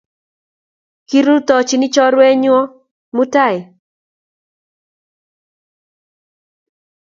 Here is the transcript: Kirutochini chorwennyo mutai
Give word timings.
Kirutochini 1.09 1.87
chorwennyo 1.93 2.57
mutai 3.15 3.57